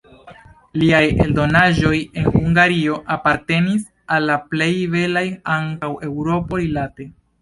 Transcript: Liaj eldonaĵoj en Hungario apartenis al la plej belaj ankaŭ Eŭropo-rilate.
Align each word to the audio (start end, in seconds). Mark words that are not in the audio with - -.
Liaj 0.83 1.01
eldonaĵoj 1.25 1.99
en 2.21 2.25
Hungario 2.37 2.97
apartenis 3.17 3.85
al 4.17 4.27
la 4.31 4.41
plej 4.55 4.71
belaj 4.97 5.27
ankaŭ 5.59 5.91
Eŭropo-rilate. 6.09 7.09